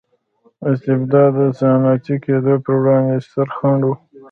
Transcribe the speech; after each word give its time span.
استبداد 0.69 1.31
د 1.37 1.39
صنعتي 1.59 2.15
کېدو 2.25 2.53
پروړاندې 2.63 3.15
ستر 3.25 3.47
خنډ 3.57 3.81
و. 3.85 3.89